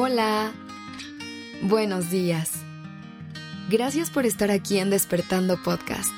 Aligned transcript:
Hola. 0.00 0.52
Buenos 1.60 2.08
días. 2.08 2.52
Gracias 3.68 4.10
por 4.10 4.26
estar 4.26 4.52
aquí 4.52 4.78
en 4.78 4.90
Despertando 4.90 5.60
Podcast. 5.60 6.12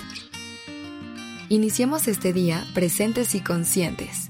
Iniciemos 1.49 2.07
este 2.07 2.35
día 2.35 2.63
presentes 2.75 3.35
y 3.35 3.41
conscientes. 3.41 4.29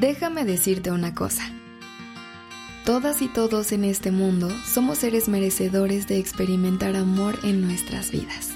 Déjame 0.00 0.46
decirte 0.46 0.90
una 0.90 1.14
cosa. 1.14 1.42
Todas 2.86 3.20
y 3.20 3.28
todos 3.28 3.72
en 3.72 3.84
este 3.84 4.12
mundo 4.12 4.48
somos 4.64 4.96
seres 4.96 5.28
merecedores 5.28 6.08
de 6.08 6.16
experimentar 6.16 6.96
amor 6.96 7.38
en 7.42 7.60
nuestras 7.60 8.12
vidas. 8.12 8.48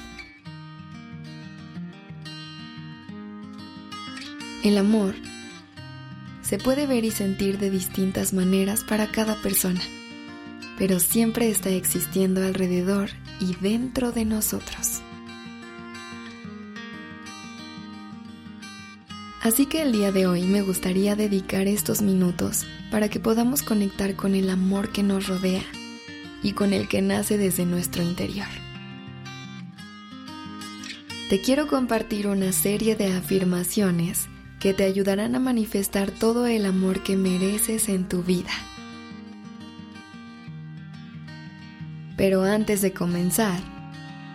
El 4.64 4.78
amor 4.78 5.14
se 6.46 6.58
puede 6.58 6.86
ver 6.86 7.04
y 7.04 7.10
sentir 7.10 7.58
de 7.58 7.70
distintas 7.70 8.32
maneras 8.32 8.84
para 8.84 9.10
cada 9.10 9.34
persona, 9.42 9.80
pero 10.78 11.00
siempre 11.00 11.50
está 11.50 11.70
existiendo 11.70 12.40
alrededor 12.44 13.10
y 13.40 13.56
dentro 13.56 14.12
de 14.12 14.24
nosotros. 14.24 15.00
Así 19.42 19.66
que 19.66 19.82
el 19.82 19.92
día 19.92 20.12
de 20.12 20.26
hoy 20.26 20.42
me 20.42 20.62
gustaría 20.62 21.16
dedicar 21.16 21.66
estos 21.66 22.00
minutos 22.00 22.64
para 22.90 23.08
que 23.08 23.20
podamos 23.20 23.62
conectar 23.62 24.14
con 24.14 24.34
el 24.34 24.48
amor 24.48 24.92
que 24.92 25.02
nos 25.02 25.26
rodea 25.26 25.64
y 26.42 26.52
con 26.52 26.72
el 26.72 26.88
que 26.88 27.02
nace 27.02 27.38
desde 27.38 27.64
nuestro 27.64 28.02
interior. 28.02 28.46
Te 31.28 31.40
quiero 31.40 31.66
compartir 31.66 32.28
una 32.28 32.52
serie 32.52 32.94
de 32.94 33.12
afirmaciones 33.12 34.28
que 34.66 34.74
te 34.74 34.82
ayudarán 34.82 35.36
a 35.36 35.38
manifestar 35.38 36.10
todo 36.10 36.48
el 36.48 36.66
amor 36.66 37.04
que 37.04 37.16
mereces 37.16 37.88
en 37.88 38.08
tu 38.08 38.24
vida. 38.24 38.50
Pero 42.16 42.42
antes 42.42 42.82
de 42.82 42.92
comenzar, 42.92 43.60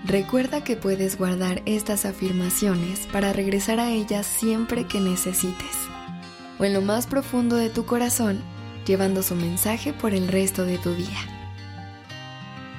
recuerda 0.05 0.63
que 0.63 0.77
puedes 0.77 1.17
guardar 1.17 1.61
estas 1.65 2.05
afirmaciones 2.05 3.07
para 3.11 3.33
regresar 3.33 3.81
a 3.81 3.91
ellas 3.91 4.25
siempre 4.25 4.87
que 4.87 5.01
necesites, 5.01 5.75
o 6.59 6.63
en 6.63 6.75
lo 6.75 6.81
más 6.81 7.07
profundo 7.07 7.57
de 7.57 7.69
tu 7.69 7.85
corazón, 7.85 8.39
llevando 8.87 9.23
su 9.23 9.35
mensaje 9.35 9.91
por 9.91 10.13
el 10.13 10.29
resto 10.29 10.63
de 10.63 10.77
tu 10.77 10.93
día. 10.93 11.19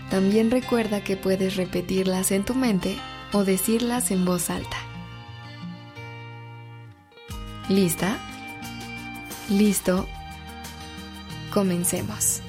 También 0.09 0.51
recuerda 0.51 1.05
que 1.05 1.19
puedes 1.19 1.57
repetirlas 1.57 2.33
en 2.33 2.47
tu 2.47 2.55
mente 2.55 2.97
o 3.31 3.45
decirlas 3.45 4.11
en 4.11 4.25
voz 4.25 4.49
alta. 4.49 4.92
¿Lista? 7.73 8.19
¿Listo? 9.49 10.07
Comencemos. 11.51 12.43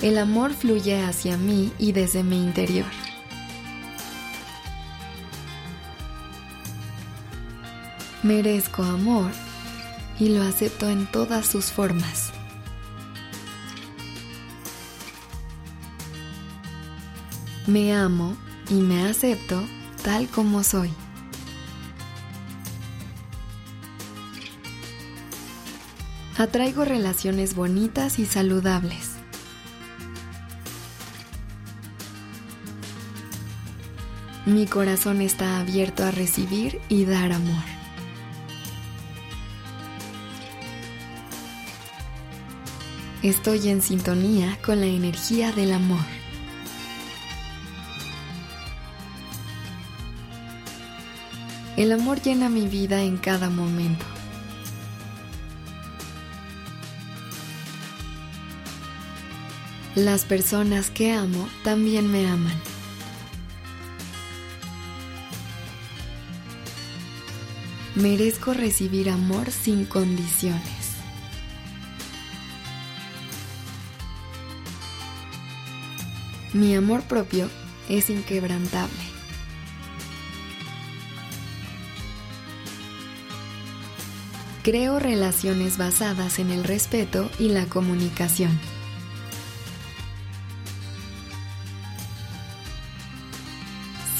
El 0.00 0.18
amor 0.18 0.54
fluye 0.54 1.02
hacia 1.02 1.36
mí 1.36 1.72
y 1.80 1.90
desde 1.90 2.22
mi 2.22 2.36
interior. 2.36 2.86
Merezco 8.22 8.84
amor 8.84 9.32
y 10.20 10.28
lo 10.28 10.44
acepto 10.44 10.88
en 10.88 11.10
todas 11.10 11.44
sus 11.44 11.72
formas. 11.72 12.32
Me 17.66 17.92
amo 17.96 18.36
y 18.70 18.74
me 18.74 19.08
acepto 19.08 19.60
tal 20.04 20.28
como 20.28 20.62
soy. 20.62 20.92
Atraigo 26.36 26.84
relaciones 26.84 27.54
bonitas 27.54 28.18
y 28.18 28.26
saludables. 28.26 29.12
Mi 34.44 34.66
corazón 34.66 35.20
está 35.20 35.60
abierto 35.60 36.04
a 36.04 36.10
recibir 36.10 36.80
y 36.88 37.04
dar 37.04 37.30
amor. 37.30 37.62
Estoy 43.22 43.68
en 43.68 43.80
sintonía 43.80 44.58
con 44.66 44.80
la 44.80 44.86
energía 44.86 45.52
del 45.52 45.72
amor. 45.72 46.04
El 51.76 51.92
amor 51.92 52.20
llena 52.20 52.48
mi 52.48 52.66
vida 52.66 53.02
en 53.02 53.18
cada 53.18 53.50
momento. 53.50 54.13
Las 59.94 60.24
personas 60.24 60.90
que 60.90 61.12
amo 61.12 61.48
también 61.62 62.10
me 62.10 62.26
aman. 62.26 62.60
Merezco 67.94 68.54
recibir 68.54 69.08
amor 69.08 69.52
sin 69.52 69.84
condiciones. 69.84 70.96
Mi 76.52 76.74
amor 76.74 77.02
propio 77.04 77.48
es 77.88 78.10
inquebrantable. 78.10 78.92
Creo 84.64 84.98
relaciones 84.98 85.78
basadas 85.78 86.40
en 86.40 86.50
el 86.50 86.64
respeto 86.64 87.30
y 87.38 87.50
la 87.50 87.66
comunicación. 87.66 88.73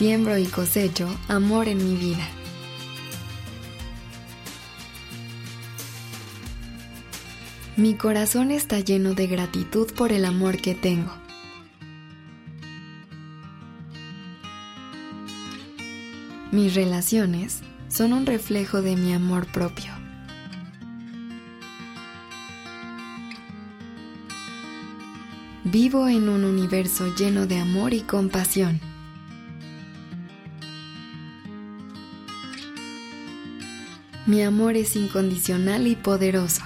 Siembro 0.04 0.36
y 0.36 0.44
cosecho 0.44 1.08
amor 1.28 1.66
en 1.66 1.78
mi 1.78 1.96
vida. 1.96 2.28
Mi 7.78 7.94
corazón 7.94 8.50
está 8.50 8.80
lleno 8.80 9.14
de 9.14 9.26
gratitud 9.26 9.90
por 9.94 10.12
el 10.12 10.26
amor 10.26 10.58
que 10.58 10.74
tengo. 10.74 11.10
Mis 16.52 16.74
relaciones 16.74 17.62
son 17.88 18.12
un 18.12 18.26
reflejo 18.26 18.82
de 18.82 18.96
mi 18.96 19.14
amor 19.14 19.50
propio. 19.50 19.90
Vivo 25.64 26.08
en 26.08 26.28
un 26.28 26.44
universo 26.44 27.06
lleno 27.14 27.46
de 27.46 27.58
amor 27.58 27.94
y 27.94 28.02
compasión. 28.02 28.83
Mi 34.26 34.42
amor 34.42 34.74
es 34.74 34.96
incondicional 34.96 35.86
y 35.86 35.96
poderoso. 35.96 36.62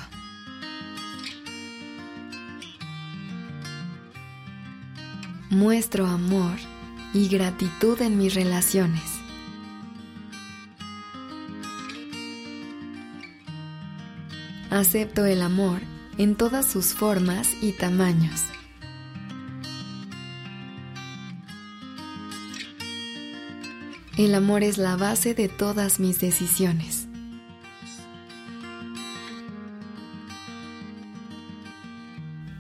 Muestro 5.51 6.07
amor 6.07 6.57
y 7.13 7.27
gratitud 7.27 8.01
en 8.01 8.17
mis 8.17 8.35
relaciones. 8.35 9.03
Acepto 14.71 15.25
el 15.27 15.43
amor 15.43 15.81
en 16.17 16.37
todas 16.37 16.65
sus 16.65 16.95
formas 16.95 17.49
y 17.61 17.73
tamaños. 17.73 18.41
El 24.17 24.37
amor 24.37 24.63
es 24.63 24.79
la 24.79 24.97
base 24.97 25.35
de 25.35 25.49
todas 25.49 25.99
mis 25.99 26.21
decisiones. 26.21 27.08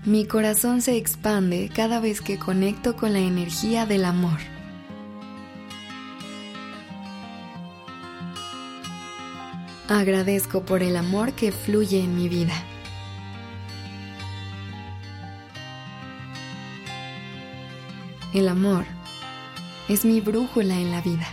Mi 0.08 0.24
corazón 0.24 0.80
se 0.80 0.96
expande 0.96 1.68
cada 1.68 2.00
vez 2.00 2.22
que 2.22 2.38
conecto 2.38 2.96
con 2.96 3.12
la 3.12 3.18
energía 3.18 3.84
del 3.84 4.06
amor. 4.06 4.38
Agradezco 9.86 10.62
por 10.62 10.82
el 10.82 10.96
amor 10.96 11.34
que 11.34 11.52
fluye 11.52 12.02
en 12.02 12.16
mi 12.16 12.30
vida. 12.30 12.54
El 18.32 18.48
amor 18.48 18.86
es 19.90 20.06
mi 20.06 20.22
brújula 20.22 20.76
en 20.76 20.90
la 20.90 21.02
vida. 21.02 21.28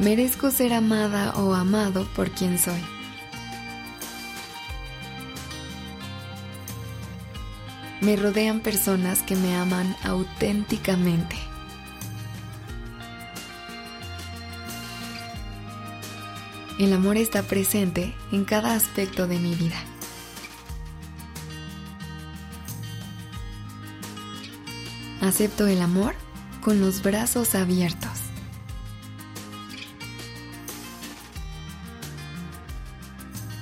Merezco 0.00 0.50
ser 0.50 0.72
amada 0.72 1.34
o 1.36 1.54
amado 1.54 2.04
por 2.16 2.28
quien 2.32 2.58
soy. 2.58 2.82
me 8.02 8.16
rodean 8.16 8.58
personas 8.60 9.22
que 9.22 9.36
me 9.36 9.54
aman 9.54 9.94
auténticamente. 10.02 11.36
El 16.80 16.92
amor 16.92 17.16
está 17.16 17.44
presente 17.44 18.12
en 18.32 18.44
cada 18.44 18.74
aspecto 18.74 19.28
de 19.28 19.38
mi 19.38 19.54
vida. 19.54 19.80
Acepto 25.20 25.68
el 25.68 25.80
amor 25.80 26.16
con 26.60 26.80
los 26.80 27.02
brazos 27.02 27.54
abiertos. 27.54 28.10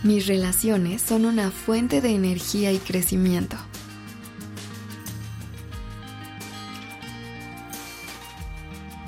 Mis 0.03 0.27
relaciones 0.27 1.03
son 1.03 1.27
una 1.27 1.51
fuente 1.51 2.01
de 2.01 2.15
energía 2.15 2.73
y 2.73 2.79
crecimiento. 2.79 3.59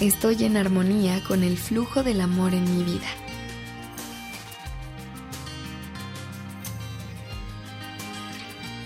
Estoy 0.02 0.42
en 0.42 0.56
armonía 0.56 1.22
con 1.22 1.44
el 1.44 1.56
flujo 1.56 2.02
del 2.02 2.20
amor 2.20 2.54
en 2.54 2.64
mi 2.76 2.82
vida. 2.82 3.06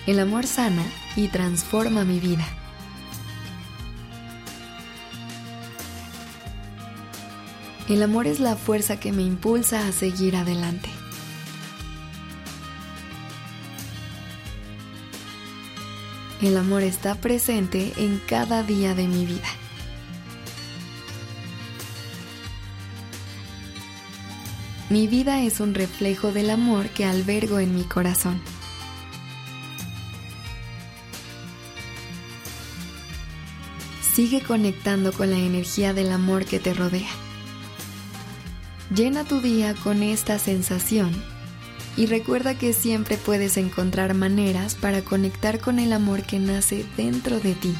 El 0.06 0.20
amor 0.20 0.46
sana 0.46 0.84
y 1.16 1.28
transforma 1.28 2.04
mi 2.04 2.20
vida. 2.20 2.46
El 7.88 8.02
amor 8.02 8.26
es 8.26 8.38
la 8.38 8.54
fuerza 8.54 9.00
que 9.00 9.10
me 9.10 9.22
impulsa 9.22 9.88
a 9.88 9.92
seguir 9.92 10.36
adelante. 10.36 10.90
El 16.42 16.58
amor 16.58 16.82
está 16.82 17.14
presente 17.14 17.94
en 17.96 18.20
cada 18.28 18.62
día 18.62 18.94
de 18.94 19.08
mi 19.08 19.24
vida. 19.24 19.48
Mi 24.88 25.08
vida 25.08 25.42
es 25.42 25.58
un 25.58 25.74
reflejo 25.74 26.30
del 26.30 26.48
amor 26.48 26.88
que 26.90 27.04
albergo 27.04 27.58
en 27.58 27.74
mi 27.74 27.82
corazón. 27.82 28.40
Sigue 34.14 34.42
conectando 34.42 35.12
con 35.12 35.30
la 35.30 35.38
energía 35.38 35.92
del 35.92 36.12
amor 36.12 36.44
que 36.44 36.60
te 36.60 36.72
rodea. 36.72 37.10
Llena 38.94 39.24
tu 39.24 39.40
día 39.40 39.74
con 39.74 40.04
esta 40.04 40.38
sensación 40.38 41.10
y 41.96 42.06
recuerda 42.06 42.56
que 42.56 42.72
siempre 42.72 43.16
puedes 43.16 43.56
encontrar 43.56 44.14
maneras 44.14 44.76
para 44.76 45.02
conectar 45.02 45.58
con 45.58 45.80
el 45.80 45.92
amor 45.92 46.22
que 46.22 46.38
nace 46.38 46.86
dentro 46.96 47.40
de 47.40 47.54
ti. 47.56 47.74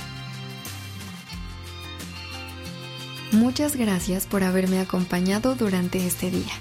Muchas 3.31 3.77
gracias 3.77 4.27
por 4.27 4.43
haberme 4.43 4.81
acompañado 4.81 5.55
durante 5.55 6.05
este 6.05 6.33
día. 6.33 6.53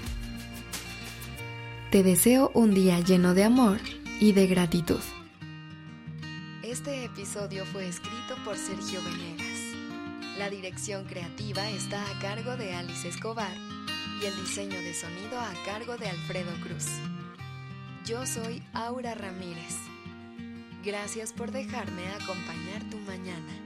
Te 1.96 2.02
deseo 2.02 2.50
un 2.52 2.74
día 2.74 3.00
lleno 3.00 3.32
de 3.32 3.42
amor 3.42 3.80
y 4.20 4.32
de 4.32 4.46
gratitud. 4.46 5.00
Este 6.62 7.06
episodio 7.06 7.64
fue 7.64 7.88
escrito 7.88 8.34
por 8.44 8.58
Sergio 8.58 9.00
Venegas. 9.02 9.58
La 10.36 10.50
dirección 10.50 11.06
creativa 11.06 11.70
está 11.70 12.02
a 12.02 12.18
cargo 12.18 12.54
de 12.58 12.74
Alice 12.74 13.08
Escobar 13.08 13.56
y 14.20 14.26
el 14.26 14.36
diseño 14.36 14.78
de 14.78 14.92
sonido 14.92 15.40
a 15.40 15.54
cargo 15.64 15.96
de 15.96 16.08
Alfredo 16.08 16.52
Cruz. 16.62 16.84
Yo 18.04 18.26
soy 18.26 18.62
Aura 18.74 19.14
Ramírez. 19.14 19.76
Gracias 20.84 21.32
por 21.32 21.50
dejarme 21.50 22.08
acompañar 22.08 22.90
tu 22.90 22.98
mañana. 22.98 23.65